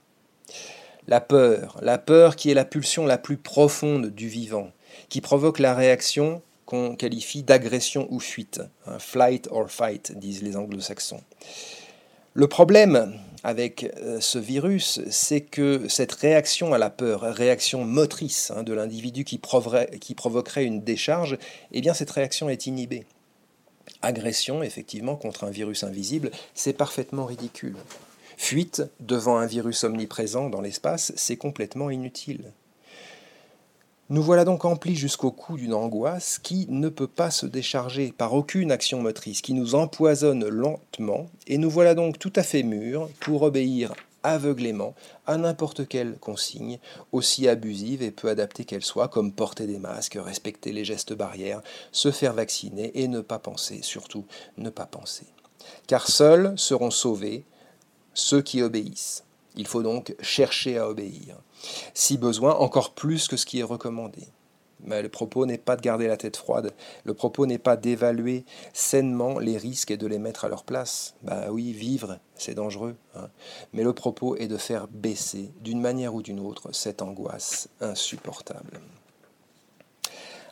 La 1.07 1.21
peur, 1.21 1.79
la 1.83 1.99
peur 1.99 2.37
qui 2.37 2.51
est 2.51 2.55
la 2.55 2.65
pulsion 2.65 3.05
la 3.05 3.19
plus 3.19 3.37
profonde 3.37 4.07
du 4.07 4.29
vivant, 4.29 4.71
qui 5.09 5.21
provoque 5.21 5.59
la 5.59 5.75
réaction 5.75 6.43
qu'on 6.65 6.97
qualifie 6.97 7.43
d'agression 7.43 8.07
ou 8.11 8.21
fuite, 8.21 8.63
flight 8.99 9.49
or 9.51 9.71
fight, 9.71 10.17
disent 10.17 10.43
les 10.43 10.57
anglo-saxons. 10.57 11.21
Le 12.33 12.49
problème 12.49 13.19
avec 13.45 13.93
euh, 13.99 14.19
ce 14.21 14.39
virus, 14.39 15.01
c'est 15.11 15.43
que 15.43 15.87
cette 15.89 16.13
réaction 16.13 16.73
à 16.73 16.79
la 16.79 16.89
peur, 16.89 17.21
réaction 17.21 17.85
motrice 17.85 18.51
hein, 18.51 18.63
de 18.63 18.73
l'individu 18.73 19.25
qui, 19.25 19.39
qui, 20.01 20.15
provoquerait 20.15 20.65
une 20.65 20.83
décharge, 20.83 21.37
eh 21.71 21.83
bien 21.83 21.93
cette 21.93 22.11
réaction 22.11 22.49
est 22.49 22.67
inhibée 22.67 23.05
agression, 24.03 24.63
effectivement, 24.63 25.17
contre 25.17 25.45
un 25.45 25.51
virus 25.51 25.85
invisible, 25.85 26.31
c'est 26.55 26.73
parfaitement 26.73 27.27
ridicule. 27.27 27.77
Fuite 28.37 28.83
devant 29.01 29.37
un 29.39 29.47
virus 29.47 29.85
omniprésent 29.85 30.51
dans 30.51 30.61
l'espace, 30.61 31.13
c'est 31.17 31.37
complètement 31.37 31.91
inutile. 31.91 32.53
Nous 34.11 34.23
voilà 34.23 34.45
donc 34.45 34.67
emplis 34.67 34.97
jusqu'au 34.97 35.31
cou 35.31 35.57
d'une 35.57 35.73
angoisse 35.73 36.39
qui 36.39 36.67
ne 36.69 36.91
peut 36.91 37.07
pas 37.07 37.31
se 37.31 37.47
décharger 37.47 38.13
par 38.13 38.35
aucune 38.35 38.71
action 38.71 39.01
motrice, 39.01 39.41
qui 39.41 39.55
nous 39.55 39.75
empoisonne 39.75 40.47
lentement, 40.47 41.31
et 41.47 41.57
nous 41.57 41.71
voilà 41.71 41.95
donc 41.95 42.19
tout 42.19 42.33
à 42.37 42.43
fait 42.43 42.63
mûrs 42.63 43.09
pour 43.21 43.43
obéir 43.43 43.95
aveuglément 44.25 44.95
à 45.27 45.37
n'importe 45.37 45.87
quelle 45.87 46.19
consigne, 46.19 46.81
aussi 47.13 47.47
abusive 47.47 48.03
et 48.03 48.11
peu 48.11 48.29
adaptée 48.29 48.65
qu'elle 48.65 48.85
soit, 48.85 49.09
comme 49.09 49.33
porter 49.33 49.67
des 49.67 49.79
masques, 49.79 50.19
respecter 50.21 50.73
les 50.73 50.85
gestes 50.85 51.13
barrières, 51.13 51.63
se 51.93 52.11
faire 52.11 52.33
vacciner 52.33 52.91
et 53.01 53.07
ne 53.07 53.21
pas 53.21 53.39
penser, 53.39 53.81
surtout 53.83 54.25
ne 54.59 54.71
pas 54.71 54.87
penser. 54.87 55.27
Car 55.87 56.09
seuls 56.09 56.55
seront 56.57 56.91
sauvés 56.91 57.45
ceux 58.15 58.43
qui 58.43 58.63
obéissent. 58.63 59.25
Il 59.57 59.67
faut 59.67 59.83
donc 59.83 60.17
chercher 60.21 60.79
à 60.79 60.89
obéir, 60.89 61.37
si 61.93 62.19
besoin 62.19 62.55
encore 62.55 62.95
plus 62.95 63.29
que 63.29 63.37
ce 63.37 63.47
qui 63.47 63.61
est 63.61 63.65
recommandé. 63.65 64.27
Le 64.87 65.09
propos 65.09 65.47
n'est 65.47 65.59
pas 65.59 65.77
de 65.77 65.83
garder 65.83 66.07
la 66.07 66.17
tête 66.17 66.37
froide, 66.37 66.73
le 67.05 67.15
propos 67.15 67.47
n'est 67.47 67.59
pas 67.59 67.77
d'évaluer 67.77 68.45
sainement 68.73 69.39
les 69.39 69.57
risques 69.57 69.91
et 69.91 69.97
de 69.97 70.07
les 70.07 70.19
mettre 70.19 70.45
à 70.45 70.49
leur 70.49 70.65
place. 70.65 71.15
Bah 71.23 71.47
oui, 71.51 71.73
vivre, 71.73 72.19
c'est 72.35 72.55
dangereux, 72.55 72.97
hein. 73.17 73.29
mais 73.73 73.83
le 73.83 73.93
propos 73.93 74.37
est 74.37 74.49
de 74.49 74.57
faire 74.57 74.87
baisser, 74.89 75.51
d'une 75.61 75.81
manière 75.81 76.15
ou 76.15 76.23
d'une 76.23 76.41
autre, 76.41 76.73
cette 76.73 77.03
angoisse 77.03 77.69
insupportable. 77.81 78.81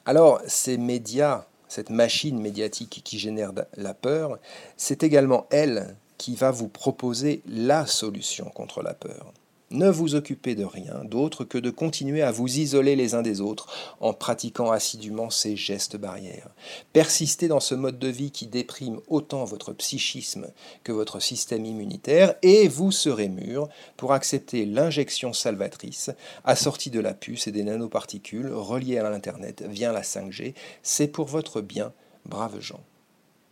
Alors, 0.05 0.41
ces 0.47 0.79
médias, 0.79 1.45
cette 1.69 1.91
machine 1.91 2.41
médiatique 2.41 3.02
qui 3.05 3.19
génère 3.19 3.52
la 3.76 3.95
peur, 3.95 4.38
c'est 4.76 5.02
également 5.02 5.47
elle 5.50 5.97
qui 6.19 6.35
va 6.35 6.50
vous 6.50 6.69
proposer 6.69 7.43
la 7.47 7.87
solution 7.87 8.47
contre 8.50 8.83
la 8.83 8.95
peur. 8.95 9.33
Ne 9.73 9.88
vous 9.88 10.14
occupez 10.14 10.55
de 10.55 10.67
rien 10.67 11.02
d'autre 11.02 11.45
que 11.45 11.57
de 11.57 11.71
continuer 11.71 12.21
à 12.21 12.31
vous 12.31 12.59
isoler 12.59 12.95
les 12.95 13.14
uns 13.14 13.23
des 13.23 13.41
autres 13.41 13.73
en 14.00 14.12
pratiquant 14.12 14.71
assidûment 14.71 15.31
ces 15.31 15.57
gestes 15.57 15.97
barrières. 15.97 16.50
Persistez 16.93 17.49
dans 17.49 17.59
ce 17.59 17.75
mode 17.75 17.99
de 17.99 18.09
vie 18.09 18.33
qui 18.33 18.47
déprime 18.47 19.00
autant 19.09 19.47
votre 19.47 19.73
psychisme 19.73 20.49
que 20.85 20.93
votre 20.93 21.21
système 21.21 21.64
immunitaire 21.64 22.35
et 22.43 22.69
vous 22.69 22.93
serez 22.93 23.31
mûr 23.31 23.67
pour 23.97 24.12
accepter 24.12 24.67
l'injection 24.67 25.33
salvatrice 25.33 26.11
assortie 26.45 26.91
de 26.91 27.00
la 27.00 27.14
puce 27.14 27.47
et 27.47 27.52
des 27.52 27.64
nanoparticules 27.64 28.52
reliées 28.52 28.99
à 28.99 29.09
l'Internet 29.09 29.64
via 29.67 29.91
la 29.91 30.02
5G. 30.02 30.52
C'est 30.83 31.09
pour 31.09 31.29
votre 31.29 31.62
bien, 31.62 31.95
braves 32.26 32.61
gens. 32.61 32.81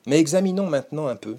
Mais 0.07 0.19
examinons 0.19 0.67
maintenant 0.67 1.07
un 1.07 1.17
peu 1.17 1.39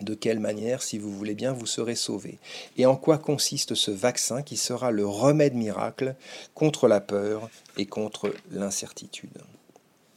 de 0.00 0.14
quelle 0.14 0.40
manière, 0.40 0.82
si 0.82 0.98
vous 0.98 1.12
voulez 1.12 1.34
bien, 1.34 1.52
vous 1.52 1.66
serez 1.66 1.94
sauvé 1.94 2.38
Et 2.76 2.86
en 2.86 2.96
quoi 2.96 3.18
consiste 3.18 3.74
ce 3.74 3.90
vaccin 3.90 4.42
qui 4.42 4.56
sera 4.56 4.90
le 4.90 5.06
remède 5.06 5.54
miracle 5.54 6.14
contre 6.54 6.88
la 6.88 7.00
peur 7.00 7.48
et 7.76 7.86
contre 7.86 8.32
l'incertitude? 8.50 9.38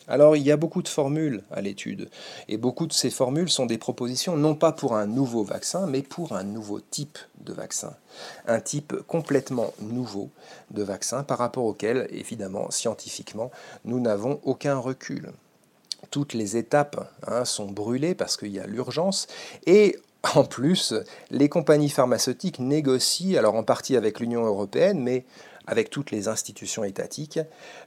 Alors 0.10 0.38
il 0.38 0.44
y 0.44 0.52
a 0.52 0.58
beaucoup 0.58 0.82
de 0.82 0.88
formules 0.88 1.44
à 1.52 1.62
l'étude, 1.62 2.10
et 2.48 2.58
beaucoup 2.58 2.88
de 2.88 2.94
ces 2.94 3.10
formules 3.10 3.50
sont 3.50 3.66
des 3.66 3.78
propositions 3.78 4.38
non 4.38 4.56
pas 4.56 4.72
pour 4.72 4.96
un 4.96 5.06
nouveau 5.06 5.44
vaccin, 5.44 5.86
mais 5.86 6.02
pour 6.02 6.32
un 6.32 6.44
nouveau 6.44 6.80
type 6.80 7.18
de 7.42 7.52
vaccin. 7.52 7.94
Un 8.48 8.62
type 8.62 8.96
complètement 9.06 9.74
nouveau 9.82 10.30
de 10.72 10.82
vaccin 10.82 11.24
par 11.24 11.40
rapport 11.40 11.66
auquel, 11.66 12.08
évidemment, 12.12 12.72
scientifiquement, 12.72 13.52
nous 13.84 14.00
n'avons 14.00 14.40
aucun 14.44 14.78
recul 14.78 15.34
toutes 16.12 16.34
les 16.34 16.58
étapes 16.58 17.12
hein, 17.26 17.46
sont 17.46 17.68
brûlées 17.68 18.16
parce 18.16 18.38
qu'il 18.38 18.52
y 18.52 18.60
a 18.60 18.68
l'urgence. 18.68 19.28
Et 19.66 19.98
en 20.36 20.44
plus, 20.44 20.94
les 21.32 21.50
compagnies 21.50 21.90
pharmaceutiques 21.90 22.60
négocient, 22.60 23.38
alors 23.38 23.56
en 23.56 23.64
partie 23.64 23.96
avec 23.96 24.20
l'Union 24.20 24.46
européenne, 24.46 25.02
mais 25.02 25.26
avec 25.68 25.90
toutes 25.90 26.12
les 26.12 26.28
institutions 26.28 26.84
étatiques 26.84 27.40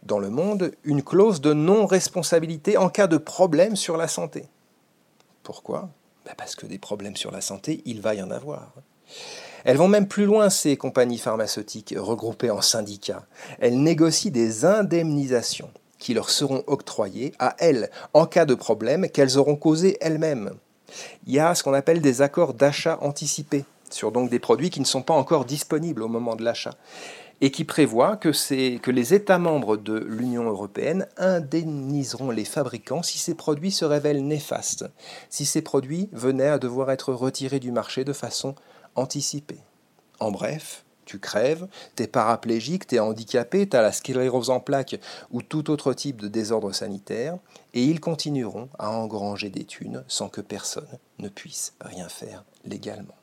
dans 0.02 0.18
le 0.18 0.30
monde, 0.30 0.72
une 0.84 1.02
clause 1.02 1.40
de 1.40 1.52
non-responsabilité 1.52 2.76
en 2.76 2.90
cas 2.90 3.06
de 3.06 3.16
problème 3.16 3.74
sur 3.74 3.96
la 3.96 4.06
santé. 4.06 4.46
Pourquoi? 5.42 5.88
Ben 6.26 6.34
Parce 6.36 6.54
que 6.54 6.66
des 6.66 6.78
problèmes 6.78 7.16
sur 7.16 7.30
la 7.30 7.40
santé, 7.40 7.80
il 7.86 8.02
va 8.02 8.14
y 8.14 8.22
en 8.22 8.30
avoir. 8.30 8.72
Elles 9.64 9.78
vont 9.78 9.88
même 9.88 10.08
plus 10.08 10.26
loin, 10.26 10.50
ces 10.50 10.76
compagnies 10.76 11.18
pharmaceutiques 11.18 11.94
regroupées 11.96 12.50
en 12.50 12.60
syndicats. 12.60 13.26
Elles 13.58 13.82
négocient 13.82 14.30
des 14.30 14.64
indemnisations 14.64 15.70
qui 16.00 16.14
leur 16.14 16.30
seront 16.30 16.64
octroyées 16.66 17.33
à 17.38 17.54
elles 17.59 17.90
en 18.12 18.26
cas 18.26 18.47
de 18.47 18.54
problème 18.54 19.09
qu'elles 19.09 19.38
auront 19.38 19.54
causé 19.54 19.97
elles-mêmes. 20.00 20.54
Il 21.26 21.33
y 21.33 21.38
a 21.38 21.54
ce 21.54 21.62
qu'on 21.62 21.75
appelle 21.75 22.00
des 22.00 22.23
accords 22.23 22.54
d'achat 22.54 22.99
anticipés 23.00 23.64
sur 23.90 24.11
donc 24.11 24.30
des 24.30 24.40
produits 24.40 24.71
qui 24.71 24.80
ne 24.80 24.85
sont 24.85 25.02
pas 25.02 25.14
encore 25.14 25.45
disponibles 25.45 26.02
au 26.02 26.09
moment 26.09 26.35
de 26.35 26.42
l'achat 26.42 26.75
et 27.40 27.50
qui 27.50 27.64
prévoient 27.64 28.16
que, 28.16 28.30
que 28.78 28.90
les 28.90 29.14
États 29.14 29.38
membres 29.38 29.76
de 29.76 29.99
l'Union 29.99 30.45
européenne 30.45 31.07
indemniseront 31.16 32.30
les 32.30 32.45
fabricants 32.45 33.02
si 33.02 33.19
ces 33.19 33.35
produits 33.35 33.71
se 33.71 33.85
révèlent 33.85 34.26
néfastes, 34.26 34.85
si 35.30 35.47
ces 35.47 35.62
produits 35.62 36.09
venaient 36.12 36.49
à 36.49 36.59
devoir 36.59 36.90
être 36.90 37.12
retirés 37.14 37.61
du 37.61 37.73
marché 37.73 38.04
de 38.04 38.12
façon 38.12 38.54
anticipée. 38.95 39.61
En 40.19 40.30
bref, 40.30 40.85
tu 41.10 41.18
crèves, 41.18 41.66
tu 41.96 42.04
es 42.04 42.06
paraplégique, 42.06 42.86
tu 42.86 42.94
es 42.94 43.00
handicapé, 43.00 43.68
tu 43.68 43.76
as 43.76 43.82
la 43.82 43.90
sclérose 43.90 44.48
en 44.48 44.60
plaques 44.60 45.00
ou 45.32 45.42
tout 45.42 45.68
autre 45.68 45.92
type 45.92 46.20
de 46.20 46.28
désordre 46.28 46.72
sanitaire, 46.72 47.36
et 47.74 47.82
ils 47.82 47.98
continueront 47.98 48.68
à 48.78 48.90
engranger 48.92 49.50
des 49.50 49.64
thunes 49.64 50.04
sans 50.06 50.28
que 50.28 50.40
personne 50.40 50.86
ne 51.18 51.28
puisse 51.28 51.72
rien 51.80 52.08
faire 52.08 52.44
légalement. 52.64 53.16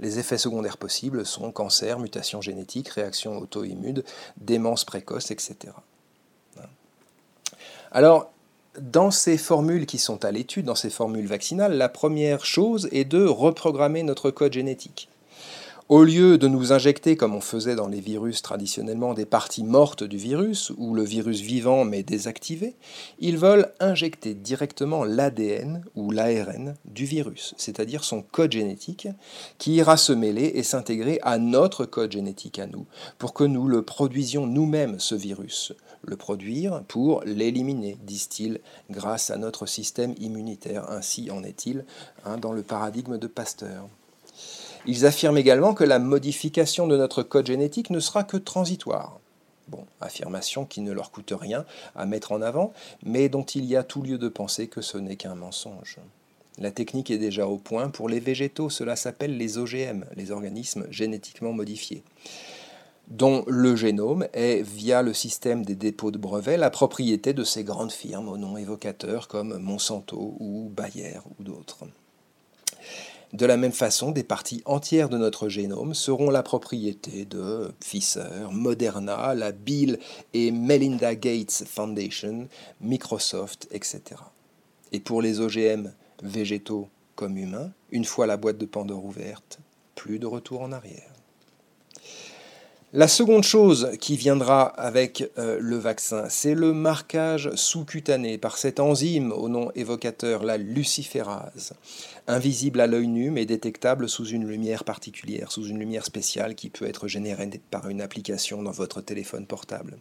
Les 0.00 0.18
effets 0.18 0.36
secondaires 0.36 0.76
possibles 0.76 1.24
sont 1.24 1.50
cancer, 1.50 1.98
mutation 1.98 2.42
génétique, 2.42 2.90
réaction 2.90 3.38
auto-immune, 3.38 4.02
démence 4.36 4.84
précoce, 4.84 5.30
etc. 5.30 5.72
Alors, 7.90 8.30
dans 8.78 9.10
ces 9.10 9.38
formules 9.38 9.86
qui 9.86 9.98
sont 9.98 10.26
à 10.26 10.30
l'étude, 10.30 10.66
dans 10.66 10.74
ces 10.74 10.90
formules 10.90 11.26
vaccinales, 11.26 11.78
la 11.78 11.88
première 11.88 12.44
chose 12.44 12.88
est 12.92 13.06
de 13.06 13.24
reprogrammer 13.24 14.02
notre 14.02 14.30
code 14.30 14.52
génétique. 14.52 15.08
Au 15.90 16.02
lieu 16.02 16.38
de 16.38 16.48
nous 16.48 16.72
injecter, 16.72 17.14
comme 17.14 17.34
on 17.34 17.42
faisait 17.42 17.74
dans 17.74 17.88
les 17.88 18.00
virus 18.00 18.40
traditionnellement, 18.40 19.12
des 19.12 19.26
parties 19.26 19.64
mortes 19.64 20.02
du 20.02 20.16
virus, 20.16 20.72
ou 20.78 20.94
le 20.94 21.02
virus 21.02 21.42
vivant 21.42 21.84
mais 21.84 22.02
désactivé, 22.02 22.74
ils 23.18 23.36
veulent 23.36 23.70
injecter 23.80 24.32
directement 24.32 25.04
l'ADN 25.04 25.84
ou 25.94 26.10
l'ARN 26.10 26.72
du 26.86 27.04
virus, 27.04 27.54
c'est-à-dire 27.58 28.02
son 28.02 28.22
code 28.22 28.52
génétique, 28.52 29.08
qui 29.58 29.74
ira 29.74 29.98
se 29.98 30.14
mêler 30.14 30.52
et 30.54 30.62
s'intégrer 30.62 31.18
à 31.20 31.36
notre 31.36 31.84
code 31.84 32.12
génétique 32.12 32.58
à 32.58 32.66
nous, 32.66 32.86
pour 33.18 33.34
que 33.34 33.44
nous 33.44 33.68
le 33.68 33.82
produisions 33.82 34.46
nous-mêmes, 34.46 34.98
ce 34.98 35.14
virus. 35.14 35.74
Le 36.00 36.16
produire 36.16 36.82
pour 36.88 37.22
l'éliminer, 37.26 37.98
disent-ils, 38.06 38.60
grâce 38.90 39.30
à 39.30 39.36
notre 39.36 39.66
système 39.66 40.14
immunitaire. 40.18 40.90
Ainsi 40.90 41.30
en 41.30 41.44
est-il 41.44 41.84
hein, 42.24 42.38
dans 42.38 42.54
le 42.54 42.62
paradigme 42.62 43.18
de 43.18 43.26
Pasteur. 43.26 43.86
Ils 44.86 45.06
affirment 45.06 45.38
également 45.38 45.72
que 45.72 45.84
la 45.84 45.98
modification 45.98 46.86
de 46.86 46.96
notre 46.96 47.22
code 47.22 47.46
génétique 47.46 47.90
ne 47.90 48.00
sera 48.00 48.22
que 48.22 48.36
transitoire. 48.36 49.18
Bon, 49.68 49.86
affirmation 50.02 50.66
qui 50.66 50.82
ne 50.82 50.92
leur 50.92 51.10
coûte 51.10 51.32
rien 51.34 51.64
à 51.96 52.04
mettre 52.04 52.32
en 52.32 52.42
avant, 52.42 52.74
mais 53.02 53.30
dont 53.30 53.44
il 53.44 53.64
y 53.64 53.76
a 53.76 53.82
tout 53.82 54.02
lieu 54.02 54.18
de 54.18 54.28
penser 54.28 54.68
que 54.68 54.82
ce 54.82 54.98
n'est 54.98 55.16
qu'un 55.16 55.34
mensonge. 55.34 55.98
La 56.58 56.70
technique 56.70 57.10
est 57.10 57.18
déjà 57.18 57.46
au 57.46 57.56
point. 57.56 57.88
Pour 57.88 58.10
les 58.10 58.20
végétaux, 58.20 58.68
cela 58.68 58.94
s'appelle 58.94 59.38
les 59.38 59.56
OGM, 59.56 60.04
les 60.16 60.30
organismes 60.30 60.86
génétiquement 60.90 61.52
modifiés, 61.52 62.04
dont 63.08 63.42
le 63.46 63.74
génome 63.74 64.28
est, 64.34 64.62
via 64.62 65.02
le 65.02 65.14
système 65.14 65.64
des 65.64 65.74
dépôts 65.74 66.10
de 66.10 66.18
brevets, 66.18 66.58
la 66.58 66.70
propriété 66.70 67.32
de 67.32 67.42
ces 67.42 67.64
grandes 67.64 67.90
firmes 67.90 68.28
au 68.28 68.36
nom 68.36 68.58
évocateur 68.58 69.28
comme 69.28 69.56
Monsanto 69.56 70.36
ou 70.38 70.70
Bayer 70.76 71.18
ou 71.38 71.42
d'autres. 71.42 71.86
De 73.34 73.46
la 73.46 73.56
même 73.56 73.72
façon, 73.72 74.12
des 74.12 74.22
parties 74.22 74.62
entières 74.64 75.08
de 75.08 75.18
notre 75.18 75.48
génome 75.48 75.92
seront 75.92 76.30
la 76.30 76.44
propriété 76.44 77.24
de 77.24 77.72
Pfizer, 77.80 78.52
Moderna, 78.52 79.34
la 79.34 79.50
Bill 79.50 79.98
et 80.34 80.52
Melinda 80.52 81.16
Gates 81.16 81.64
Foundation, 81.66 82.46
Microsoft, 82.80 83.66
etc. 83.72 84.02
Et 84.92 85.00
pour 85.00 85.20
les 85.20 85.40
OGM 85.40 85.90
végétaux 86.22 86.88
comme 87.16 87.36
humains, 87.36 87.72
une 87.90 88.04
fois 88.04 88.28
la 88.28 88.36
boîte 88.36 88.58
de 88.58 88.66
Pandore 88.66 89.04
ouverte, 89.04 89.58
plus 89.96 90.20
de 90.20 90.26
retour 90.26 90.60
en 90.60 90.70
arrière. 90.70 91.13
La 92.96 93.08
seconde 93.08 93.42
chose 93.42 93.90
qui 93.98 94.16
viendra 94.16 94.66
avec 94.66 95.28
euh, 95.36 95.58
le 95.60 95.76
vaccin, 95.78 96.28
c'est 96.28 96.54
le 96.54 96.72
marquage 96.72 97.50
sous-cutané 97.56 98.38
par 98.38 98.56
cette 98.56 98.78
enzyme 98.78 99.32
au 99.32 99.48
nom 99.48 99.72
évocateur, 99.74 100.44
la 100.44 100.58
luciférase, 100.58 101.72
invisible 102.28 102.80
à 102.80 102.86
l'œil 102.86 103.08
nu 103.08 103.32
mais 103.32 103.46
détectable 103.46 104.08
sous 104.08 104.26
une 104.26 104.46
lumière 104.46 104.84
particulière, 104.84 105.50
sous 105.50 105.66
une 105.66 105.80
lumière 105.80 106.04
spéciale 106.04 106.54
qui 106.54 106.70
peut 106.70 106.86
être 106.86 107.08
générée 107.08 107.60
par 107.68 107.88
une 107.88 108.00
application 108.00 108.62
dans 108.62 108.70
votre 108.70 109.00
téléphone 109.00 109.46
portable. 109.46 109.98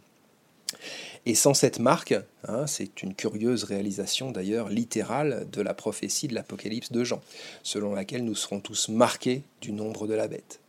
Et 1.26 1.34
sans 1.34 1.56
cette 1.56 1.80
marque, 1.80 2.14
hein, 2.48 2.68
c'est 2.68 3.02
une 3.02 3.16
curieuse 3.16 3.64
réalisation 3.64 4.30
d'ailleurs 4.30 4.70
littérale 4.70 5.48
de 5.52 5.64
la 5.64 5.74
prophétie 5.74 6.28
de 6.28 6.36
l'Apocalypse 6.36 6.92
de 6.92 7.04
Jean, 7.04 7.22
selon 7.64 7.96
laquelle 7.96 8.24
nous 8.24 8.36
serons 8.36 8.60
tous 8.60 8.90
marqués 8.90 9.42
du 9.62 9.72
nombre 9.72 10.06
de 10.06 10.14
la 10.14 10.28
bête. 10.28 10.60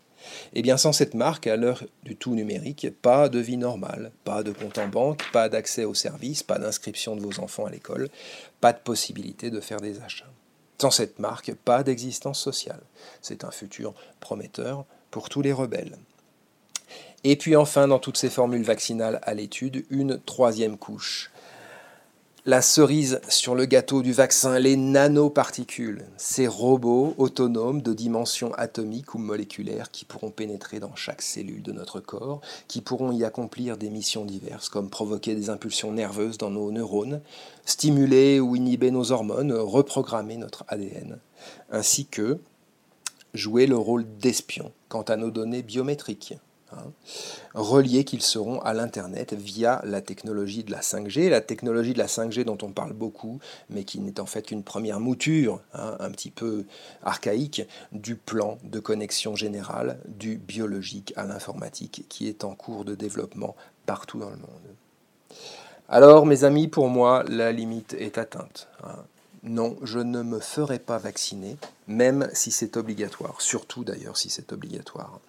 Eh 0.54 0.62
bien, 0.62 0.76
sans 0.76 0.92
cette 0.92 1.14
marque, 1.14 1.46
à 1.46 1.56
l'heure 1.56 1.84
du 2.02 2.16
tout 2.16 2.34
numérique, 2.34 2.88
pas 3.02 3.28
de 3.28 3.38
vie 3.38 3.56
normale, 3.56 4.12
pas 4.24 4.42
de 4.42 4.52
compte 4.52 4.78
en 4.78 4.88
banque, 4.88 5.22
pas 5.32 5.48
d'accès 5.48 5.84
aux 5.84 5.94
services, 5.94 6.42
pas 6.42 6.58
d'inscription 6.58 7.16
de 7.16 7.20
vos 7.20 7.40
enfants 7.40 7.66
à 7.66 7.70
l'école, 7.70 8.08
pas 8.60 8.72
de 8.72 8.78
possibilité 8.78 9.50
de 9.50 9.60
faire 9.60 9.80
des 9.80 10.00
achats. 10.00 10.30
Sans 10.80 10.90
cette 10.90 11.18
marque, 11.18 11.54
pas 11.54 11.82
d'existence 11.82 12.40
sociale. 12.40 12.80
C'est 13.22 13.44
un 13.44 13.50
futur 13.50 13.94
prometteur 14.20 14.84
pour 15.10 15.28
tous 15.28 15.42
les 15.42 15.52
rebelles. 15.52 15.96
Et 17.22 17.36
puis 17.36 17.56
enfin, 17.56 17.88
dans 17.88 17.98
toutes 17.98 18.18
ces 18.18 18.28
formules 18.28 18.64
vaccinales 18.64 19.20
à 19.22 19.32
l'étude, 19.32 19.86
une 19.88 20.20
troisième 20.20 20.76
couche. 20.76 21.30
La 22.46 22.60
cerise 22.60 23.22
sur 23.26 23.54
le 23.54 23.64
gâteau 23.64 24.02
du 24.02 24.12
vaccin, 24.12 24.58
les 24.58 24.76
nanoparticules, 24.76 26.04
ces 26.18 26.46
robots 26.46 27.14
autonomes 27.16 27.80
de 27.80 27.94
dimension 27.94 28.52
atomique 28.52 29.14
ou 29.14 29.18
moléculaire 29.18 29.90
qui 29.90 30.04
pourront 30.04 30.30
pénétrer 30.30 30.78
dans 30.78 30.94
chaque 30.94 31.22
cellule 31.22 31.62
de 31.62 31.72
notre 31.72 32.00
corps, 32.00 32.42
qui 32.68 32.82
pourront 32.82 33.12
y 33.12 33.24
accomplir 33.24 33.78
des 33.78 33.88
missions 33.88 34.26
diverses 34.26 34.68
comme 34.68 34.90
provoquer 34.90 35.34
des 35.34 35.48
impulsions 35.48 35.90
nerveuses 35.90 36.36
dans 36.36 36.50
nos 36.50 36.70
neurones, 36.70 37.22
stimuler 37.64 38.40
ou 38.40 38.56
inhiber 38.56 38.90
nos 38.90 39.10
hormones, 39.10 39.54
reprogrammer 39.54 40.36
notre 40.36 40.66
ADN, 40.68 41.18
ainsi 41.70 42.04
que 42.04 42.40
jouer 43.32 43.66
le 43.66 43.78
rôle 43.78 44.04
d'espion 44.18 44.70
quant 44.90 45.00
à 45.00 45.16
nos 45.16 45.30
données 45.30 45.62
biométriques. 45.62 46.34
Reliés 47.54 48.04
qu'ils 48.04 48.22
seront 48.22 48.60
à 48.60 48.74
l'Internet 48.74 49.32
via 49.32 49.80
la 49.84 50.00
technologie 50.00 50.64
de 50.64 50.72
la 50.72 50.80
5G, 50.80 51.28
la 51.28 51.40
technologie 51.40 51.92
de 51.92 51.98
la 51.98 52.06
5G 52.06 52.44
dont 52.44 52.58
on 52.62 52.72
parle 52.72 52.92
beaucoup, 52.92 53.38
mais 53.70 53.84
qui 53.84 54.00
n'est 54.00 54.20
en 54.20 54.26
fait 54.26 54.42
qu'une 54.42 54.62
première 54.62 55.00
mouture, 55.00 55.60
hein, 55.72 55.96
un 56.00 56.10
petit 56.10 56.30
peu 56.30 56.64
archaïque, 57.02 57.62
du 57.92 58.16
plan 58.16 58.58
de 58.64 58.80
connexion 58.80 59.36
générale 59.36 59.98
du 60.06 60.36
biologique 60.36 61.12
à 61.16 61.24
l'informatique 61.24 62.06
qui 62.08 62.28
est 62.28 62.44
en 62.44 62.54
cours 62.54 62.84
de 62.84 62.94
développement 62.94 63.54
partout 63.86 64.18
dans 64.18 64.30
le 64.30 64.36
monde. 64.36 64.74
Alors, 65.88 66.24
mes 66.26 66.44
amis, 66.44 66.68
pour 66.68 66.88
moi, 66.88 67.24
la 67.28 67.52
limite 67.52 67.94
est 67.94 68.16
atteinte. 68.18 68.68
Hein. 68.82 69.04
Non, 69.46 69.76
je 69.82 69.98
ne 69.98 70.22
me 70.22 70.40
ferai 70.40 70.78
pas 70.78 70.96
vacciner, 70.96 71.58
même 71.86 72.30
si 72.32 72.50
c'est 72.50 72.78
obligatoire, 72.78 73.42
surtout 73.42 73.84
d'ailleurs 73.84 74.16
si 74.16 74.30
c'est 74.30 74.54
obligatoire. 74.54 75.20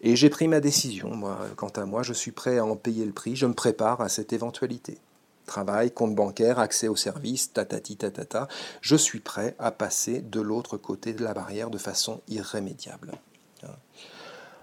Et 0.00 0.14
j'ai 0.14 0.30
pris 0.30 0.46
ma 0.46 0.60
décision, 0.60 1.10
moi, 1.10 1.38
quant 1.56 1.72
à 1.74 1.84
moi, 1.84 2.04
je 2.04 2.12
suis 2.12 2.30
prêt 2.30 2.58
à 2.58 2.64
en 2.64 2.76
payer 2.76 3.04
le 3.04 3.10
prix, 3.10 3.34
je 3.34 3.46
me 3.46 3.54
prépare 3.54 4.00
à 4.00 4.08
cette 4.08 4.32
éventualité. 4.32 4.98
Travail, 5.46 5.90
compte 5.90 6.14
bancaire, 6.14 6.60
accès 6.60 6.86
aux 6.86 6.94
services, 6.94 7.52
tatati 7.52 7.96
tatata, 7.96 8.46
je 8.80 8.94
suis 8.94 9.18
prêt 9.18 9.56
à 9.58 9.72
passer 9.72 10.20
de 10.20 10.40
l'autre 10.40 10.76
côté 10.76 11.12
de 11.12 11.24
la 11.24 11.34
barrière 11.34 11.70
de 11.70 11.78
façon 11.78 12.20
irrémédiable. 12.28 13.12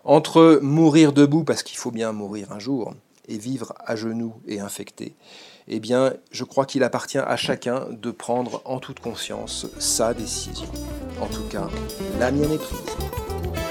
Entre 0.06 0.60
mourir 0.62 1.12
debout, 1.12 1.44
parce 1.44 1.64
qu'il 1.64 1.78
faut 1.78 1.92
bien 1.92 2.14
mourir 2.14 2.54
un 2.54 2.60
jour, 2.60 2.94
et 3.28 3.38
vivre 3.38 3.74
à 3.80 3.96
genoux 3.96 4.36
et 4.48 4.60
infecté, 4.60 5.16
eh 5.68 5.80
bien, 5.80 6.14
je 6.32 6.44
crois 6.44 6.66
qu'il 6.66 6.84
appartient 6.84 7.18
à 7.18 7.36
chacun 7.38 7.88
de 7.90 8.12
prendre 8.12 8.62
en 8.66 8.80
toute 8.80 9.00
conscience 9.00 9.68
sa 9.80 10.14
décision. 10.14 10.68
En 11.20 11.28
tout 11.28 11.48
cas, 11.50 11.68
la 12.20 12.32
mienne 12.32 12.52
est 12.52 12.58
prise. 12.58 13.65